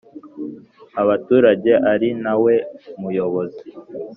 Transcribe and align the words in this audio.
abaturage 1.01 1.71
ari 1.91 2.09
na 2.23 2.33
we 2.43 2.53
Muyobozi 3.01 3.63